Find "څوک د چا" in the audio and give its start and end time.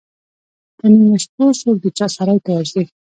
1.61-2.05